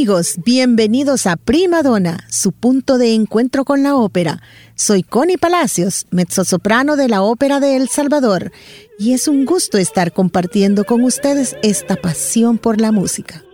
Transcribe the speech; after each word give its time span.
Amigos, 0.00 0.36
bienvenidos 0.46 1.26
a 1.26 1.36
Prima 1.36 1.82
Donna, 1.82 2.24
su 2.30 2.52
punto 2.52 2.96
de 2.96 3.12
encuentro 3.12 3.66
con 3.66 3.82
la 3.82 3.96
ópera. 3.96 4.40
Soy 4.74 5.02
Connie 5.02 5.36
Palacios, 5.36 6.06
mezzosoprano 6.10 6.96
de 6.96 7.06
la 7.06 7.20
Ópera 7.20 7.60
de 7.60 7.76
El 7.76 7.90
Salvador, 7.90 8.50
y 8.98 9.12
es 9.12 9.28
un 9.28 9.44
gusto 9.44 9.76
estar 9.76 10.14
compartiendo 10.14 10.84
con 10.84 11.04
ustedes 11.04 11.54
esta 11.62 11.96
pasión 11.96 12.56
por 12.56 12.80
la 12.80 12.92
música. 12.92 13.44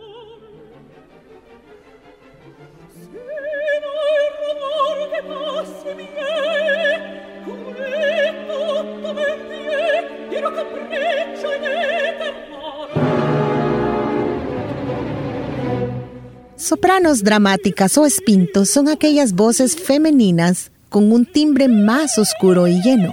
Sopranos 16.67 17.23
dramáticas 17.23 17.97
o 17.97 18.07
espintos 18.07 18.71
son 18.71 18.89
aquellas 18.89 19.35
voces 19.35 19.77
femeninas 19.77 20.73
con 20.89 21.13
un 21.13 21.25
timbre 21.25 21.69
más 21.69 22.19
oscuro 22.19 22.67
y 22.67 22.83
lleno, 22.83 23.13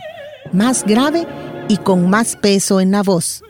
más 0.51 0.83
grave 0.83 1.28
y 1.67 1.78
con 1.78 2.09
más 2.09 2.35
peso 2.35 2.81
en 2.81 2.89
la 2.89 3.03
voz, 3.03 3.44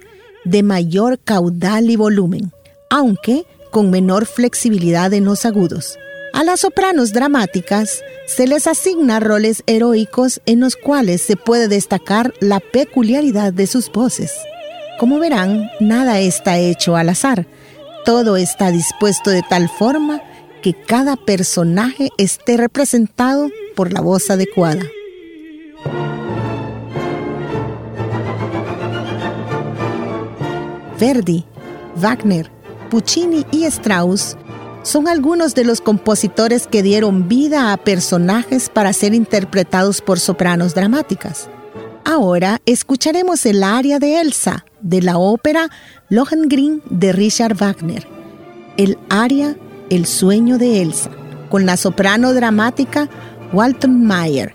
de 0.44 0.62
mayor 0.62 1.20
caudal 1.20 1.90
y 1.90 1.96
volumen, 1.96 2.52
aunque 2.90 3.46
con 3.72 3.92
menor 3.92 4.26
flexibilidad 4.26 5.14
en 5.14 5.24
los 5.24 5.46
agudos. 5.46 5.98
A 6.34 6.44
las 6.44 6.60
sopranos 6.60 7.14
dramáticas 7.14 8.02
se 8.28 8.46
les 8.46 8.68
asigna 8.68 9.22
roles 9.22 9.64
heroicos 9.68 10.42
en 10.46 10.60
los 10.60 10.76
cuales 10.76 11.22
se 11.22 11.38
puede 11.38 11.70
destacar 11.70 12.34
la 12.42 12.60
peculiaridad 12.60 13.54
de 13.54 13.68
sus 13.68 13.90
voces. 13.90 14.34
Como 15.00 15.18
verán, 15.18 15.72
nada 15.80 16.20
está 16.20 16.58
hecho 16.58 16.98
al 16.98 17.08
azar, 17.08 17.48
todo 18.06 18.38
está 18.38 18.72
dispuesto 18.72 19.30
de 19.30 19.42
tal 19.42 19.70
forma 19.70 20.22
que 20.62 20.74
cada 20.74 21.16
personaje 21.16 22.10
esté 22.18 22.58
representado 22.58 23.50
por 23.76 23.92
la 23.92 24.02
voz 24.02 24.30
adecuada. 24.30 24.84
Verdi, 31.00 31.44
Wagner, 31.96 32.50
Puccini 32.90 33.46
y 33.52 33.66
Strauss 33.66 34.38
son 34.84 35.08
algunos 35.08 35.56
de 35.56 35.64
los 35.64 35.82
compositores 35.82 36.68
que 36.68 36.84
dieron 36.84 37.28
vida 37.28 37.74
a 37.74 37.78
personajes 37.78 38.70
para 38.70 38.94
ser 38.94 39.14
interpretados 39.14 40.02
por 40.02 40.20
sopranos 40.20 40.76
dramáticas. 40.76 41.50
Ahora 42.06 42.62
escucharemos 42.66 43.46
el 43.46 43.64
aria 43.64 43.98
de 43.98 44.20
Elsa 44.20 44.66
de 44.82 45.02
la 45.02 45.18
ópera 45.18 45.70
Lohengrin 46.10 46.82
de 46.90 47.14
Richard 47.14 47.56
Wagner, 47.56 48.06
el 48.76 48.98
aria 49.10 49.56
El 49.90 50.06
sueño 50.06 50.58
de 50.58 50.82
Elsa, 50.82 51.12
con 51.50 51.66
la 51.66 51.78
soprano 51.78 52.34
dramática 52.34 53.10
Walton 53.54 54.06
Mayer, 54.06 54.54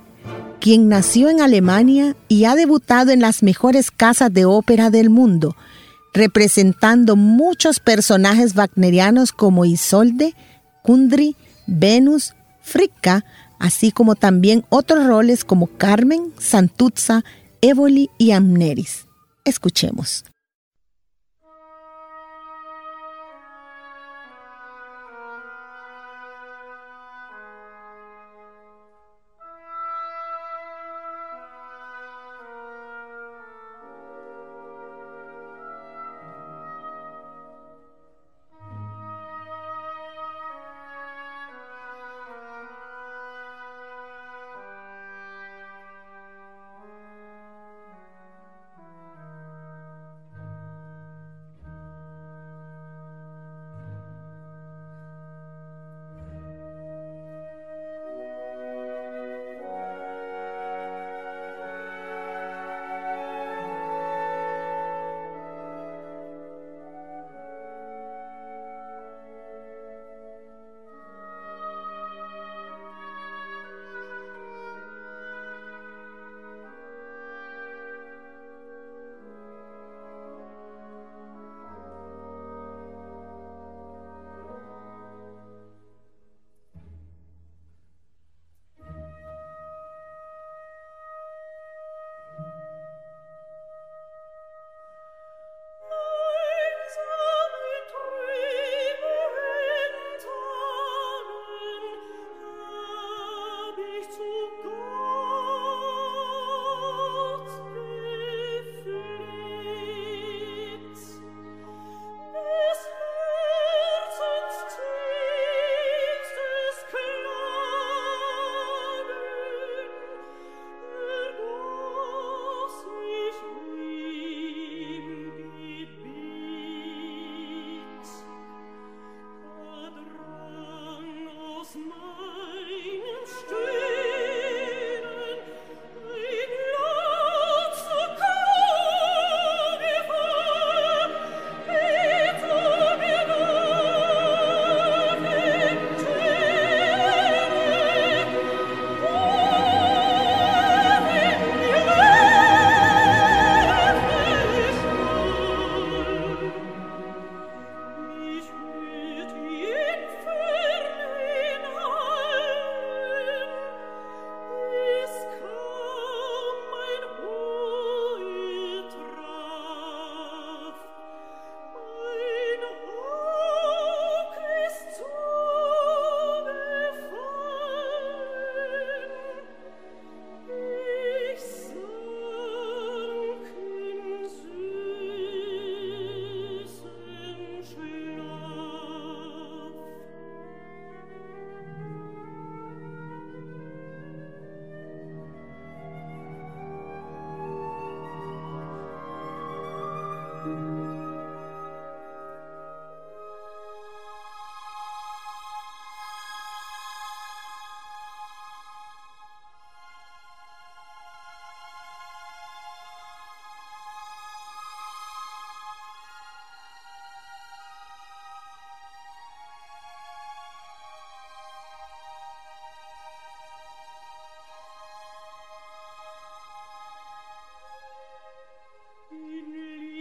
quien 0.61 0.89
nació 0.89 1.31
en 1.31 1.41
Alemania 1.41 2.17
y 2.29 2.45
ha 2.45 2.55
debutado 2.55 3.13
en 3.13 3.21
las 3.21 3.43
mejores 3.43 3.91
casas 3.91 4.31
de 4.33 4.45
ópera 4.45 4.91
del 4.91 5.09
mundo, 5.09 5.57
representando 6.13 7.17
muchos 7.17 7.81
personajes 7.81 8.55
wagnerianos 8.55 9.33
como 9.33 9.65
Isolde, 9.65 10.35
Kundry, 10.83 11.35
Venus, 11.67 12.35
Fricka, 12.61 13.25
así 13.59 13.93
como 13.93 14.15
también 14.15 14.65
otros 14.69 15.07
roles 15.07 15.45
como 15.45 15.67
Carmen, 15.67 16.33
Santuzza, 16.39 17.25
Éboli 17.61 18.11
y 18.19 18.33
Amneris. 18.33 19.07
Escuchemos. 19.45 20.25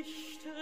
Lichter 0.07 0.56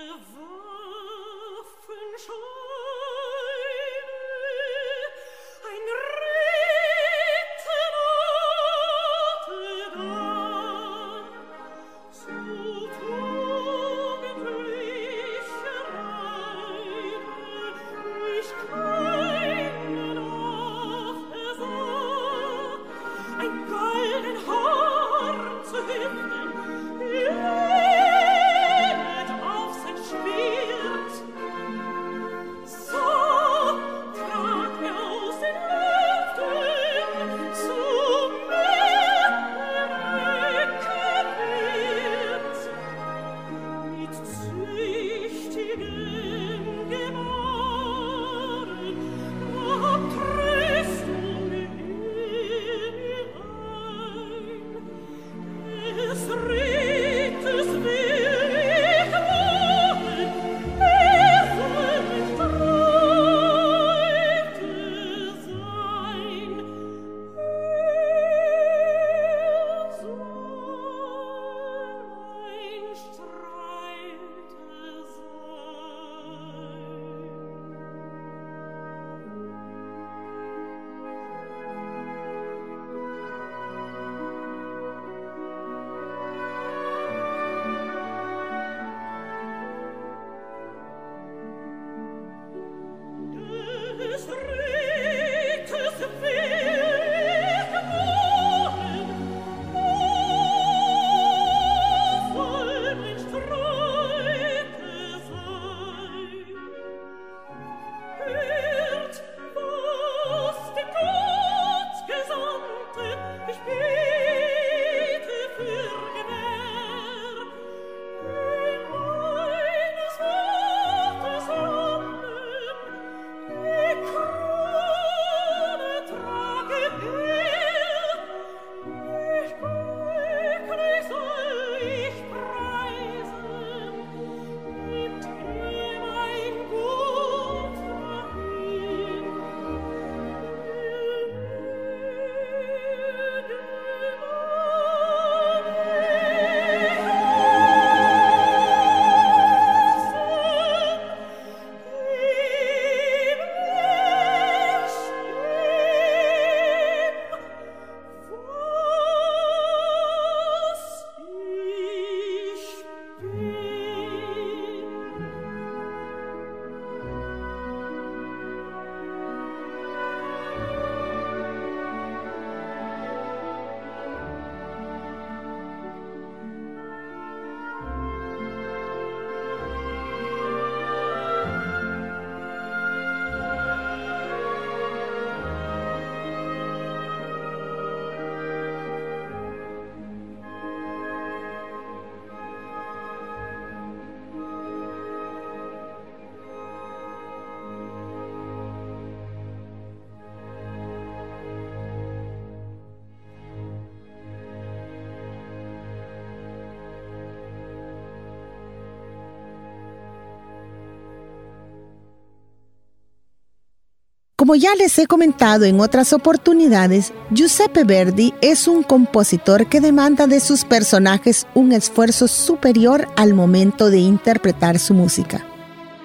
Como 214.46 214.54
ya 214.54 214.76
les 214.76 215.00
he 215.00 215.08
comentado 215.08 215.66
en 215.66 215.80
otras 215.80 216.14
oportunidades, 216.14 217.14
Giuseppe 217.32 217.84
Verdi 217.84 218.32
es 218.42 218.68
un 218.68 218.84
compositor 218.84 219.66
que 219.66 219.82
demanda 219.82 220.28
de 220.28 220.40
sus 220.40 220.66
personajes 220.66 221.48
un 221.56 221.72
esfuerzo 221.72 222.28
superior 222.28 223.08
al 223.16 223.34
momento 223.34 223.90
de 223.90 223.98
interpretar 223.98 224.78
su 224.78 224.94
música. 224.94 225.44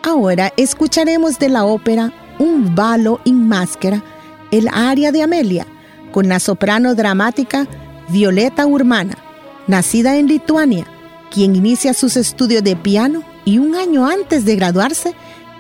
Ahora 0.03 0.55
escucharemos 0.57 1.39
de 1.39 1.51
la 1.51 1.67
ópera 1.67 2.15
Un 2.39 2.75
balo 2.75 3.21
in 3.25 3.47
máscara, 3.47 4.03
el 4.51 4.69
aria 4.73 5.13
de 5.13 5.23
Amelia, 5.23 5.67
con 6.11 6.27
la 6.27 6.41
soprano 6.41 6.95
dramática 6.95 7.67
Violeta 8.09 8.65
Urmana, 8.65 9.19
nacida 9.67 10.17
en 10.17 10.29
Lituania, 10.29 10.87
quien 11.31 11.57
inicia 11.57 11.93
sus 11.93 12.17
estudios 12.17 12.65
de 12.65 12.75
piano 12.75 13.23
y 13.45 13.59
un 13.59 13.75
año 13.75 14.07
antes 14.07 14.47
de 14.47 14.57
graduarse 14.57 15.13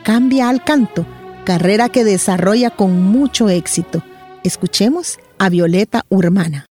cambia 0.02 0.48
al 0.48 0.64
canto 0.64 1.04
carrera 1.50 1.88
que 1.88 2.04
desarrolla 2.04 2.70
con 2.70 3.02
mucho 3.02 3.48
éxito. 3.48 4.04
Escuchemos 4.44 5.18
a 5.40 5.48
Violeta 5.48 6.04
Urmana. 6.08 6.69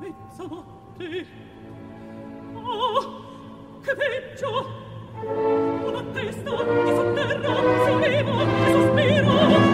mezzanotte. 0.00 1.26
Oh, 2.54 3.80
che 3.82 3.94
peggio! 3.94 4.78
Una 5.22 6.02
testa 6.12 6.50
di 6.50 6.90
sotterra, 6.94 7.54
solevo 7.84 8.40
e 8.40 8.72
sospiro! 8.72 9.69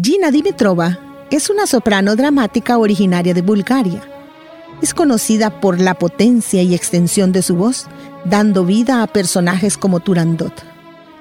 Gina 0.00 0.30
Dimitrova 0.30 0.96
es 1.28 1.50
una 1.50 1.66
soprano 1.66 2.14
dramática 2.14 2.78
originaria 2.78 3.34
de 3.34 3.42
Bulgaria. 3.42 4.00
Es 4.80 4.94
conocida 4.94 5.60
por 5.60 5.80
la 5.80 5.94
potencia 5.94 6.62
y 6.62 6.72
extensión 6.72 7.32
de 7.32 7.42
su 7.42 7.56
voz, 7.56 7.88
dando 8.24 8.64
vida 8.64 9.02
a 9.02 9.08
personajes 9.08 9.76
como 9.76 9.98
Turandot. 9.98 10.52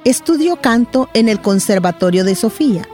Estudió 0.03 0.57
canto 0.57 1.09
en 1.15 1.27
el 1.27 1.41
Conservatorio 1.41 2.23
de 2.23 2.35
Sofía 2.35 2.87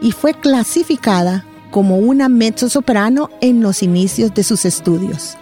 y 0.00 0.12
fue 0.12 0.32
clasificada 0.32 1.44
como 1.70 1.98
una 1.98 2.30
mezzo-soprano 2.30 3.28
en 3.42 3.60
los 3.60 3.82
inicios 3.82 4.32
de 4.32 4.44
sus 4.44 4.64
estudios. 4.64 5.36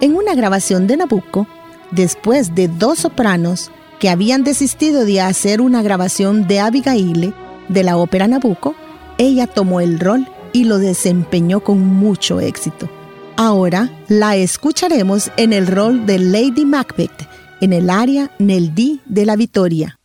En 0.00 0.14
una 0.14 0.36
grabación 0.36 0.86
de 0.86 0.98
Nabucco, 0.98 1.48
después 1.90 2.54
de 2.54 2.68
dos 2.68 3.00
sopranos 3.00 3.72
que 3.98 4.08
habían 4.08 4.44
desistido 4.44 5.04
de 5.04 5.20
hacer 5.20 5.60
una 5.60 5.82
grabación 5.82 6.46
de 6.46 6.60
Abigail 6.60 7.34
de 7.68 7.82
la 7.82 7.96
ópera 7.96 8.28
Nabucco, 8.28 8.76
ella 9.20 9.46
tomó 9.46 9.82
el 9.82 10.00
rol 10.00 10.26
y 10.54 10.64
lo 10.64 10.78
desempeñó 10.78 11.60
con 11.60 11.78
mucho 11.78 12.40
éxito. 12.40 12.88
Ahora 13.36 13.90
la 14.08 14.34
escucharemos 14.36 15.30
en 15.36 15.52
el 15.52 15.66
rol 15.66 16.06
de 16.06 16.18
Lady 16.18 16.64
Macbeth 16.64 17.28
en 17.60 17.74
el 17.74 17.90
área 17.90 18.30
Nel 18.38 18.74
D 18.74 18.98
de 19.04 19.26
la 19.26 19.36
Victoria. 19.36 19.99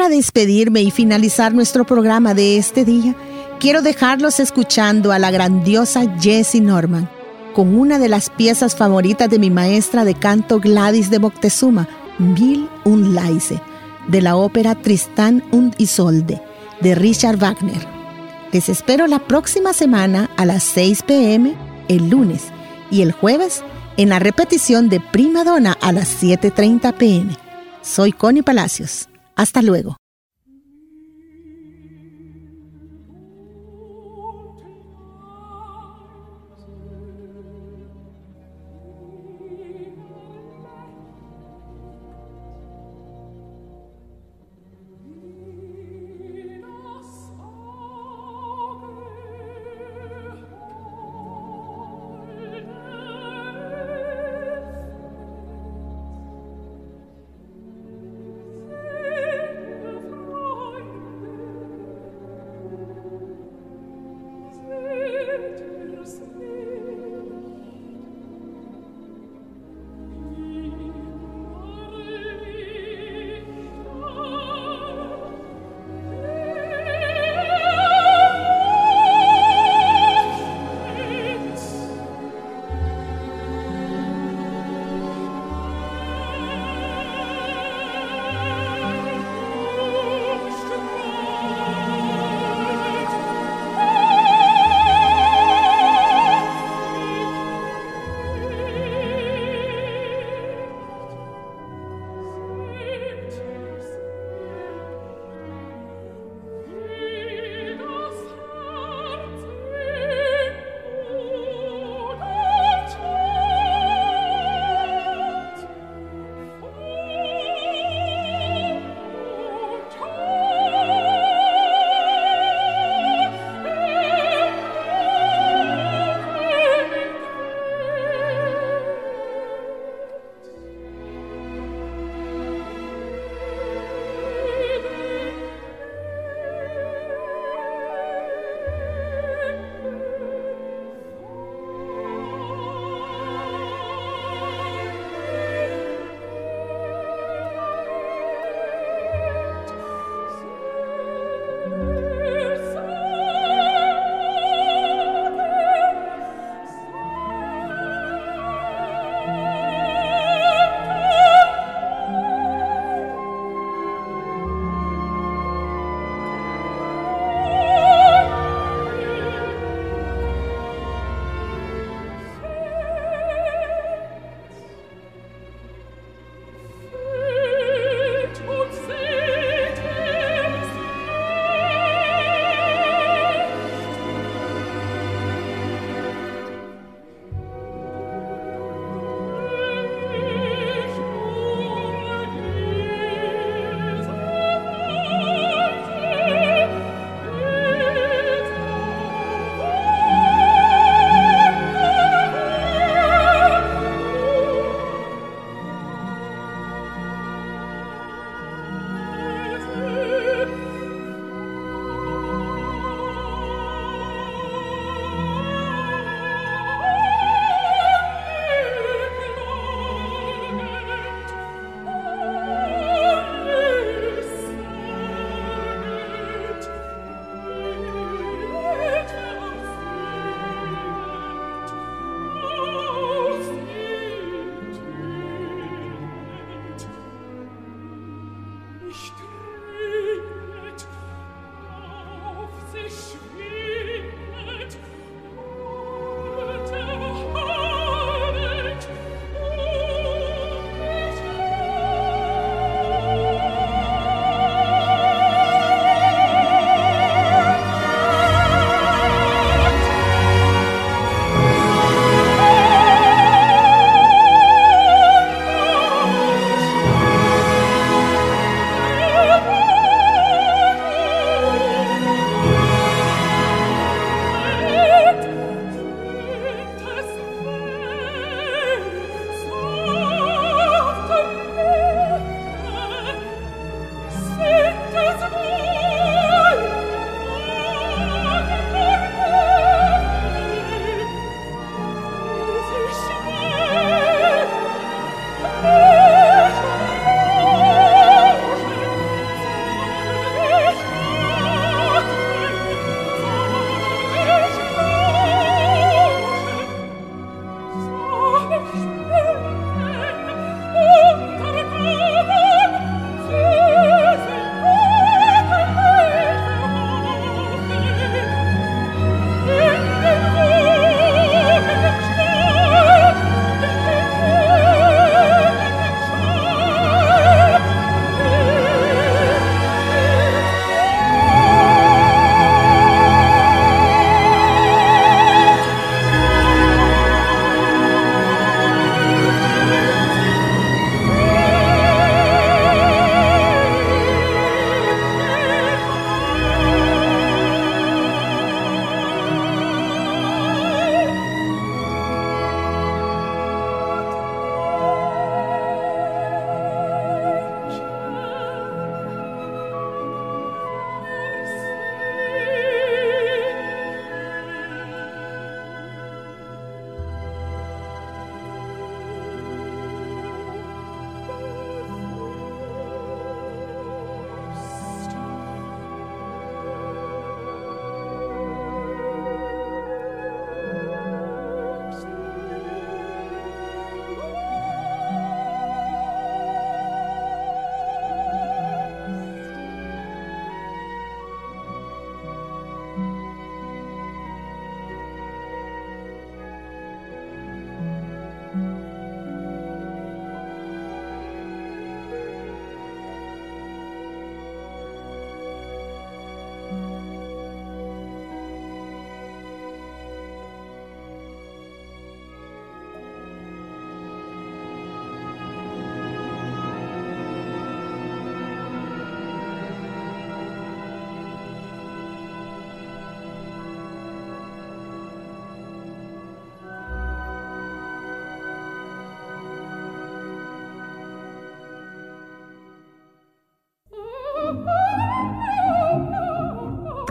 Para 0.00 0.16
despedirme 0.16 0.80
y 0.80 0.90
finalizar 0.90 1.52
nuestro 1.52 1.84
programa 1.84 2.32
de 2.32 2.56
este 2.56 2.86
día, 2.86 3.14
quiero 3.58 3.82
dejarlos 3.82 4.40
escuchando 4.40 5.12
a 5.12 5.18
la 5.18 5.30
grandiosa 5.30 6.16
Jessie 6.18 6.62
Norman 6.62 7.06
con 7.52 7.78
una 7.78 7.98
de 7.98 8.08
las 8.08 8.30
piezas 8.30 8.74
favoritas 8.74 9.28
de 9.28 9.38
mi 9.38 9.50
maestra 9.50 10.06
de 10.06 10.14
canto 10.14 10.58
Gladys 10.58 11.10
de 11.10 11.18
Moctezuma, 11.18 11.86
Mil 12.18 12.66
un 12.84 13.14
Laise, 13.14 13.60
de 14.08 14.22
la 14.22 14.36
ópera 14.36 14.74
Tristán 14.74 15.44
und 15.52 15.74
Isolde, 15.76 16.40
de 16.80 16.94
Richard 16.94 17.36
Wagner. 17.36 17.86
Les 18.52 18.70
espero 18.70 19.06
la 19.06 19.18
próxima 19.18 19.74
semana 19.74 20.30
a 20.38 20.46
las 20.46 20.62
6 20.62 21.02
pm, 21.02 21.54
el 21.88 22.08
lunes, 22.08 22.44
y 22.90 23.02
el 23.02 23.12
jueves 23.12 23.62
en 23.98 24.08
la 24.08 24.18
repetición 24.18 24.88
de 24.88 24.98
Prima 24.98 25.44
Donna 25.44 25.76
a 25.78 25.92
las 25.92 26.22
7.30 26.22 26.94
pm. 26.94 27.36
Soy 27.82 28.12
Connie 28.12 28.42
Palacios. 28.42 29.09
Hasta 29.40 29.62
luego. 29.62 29.96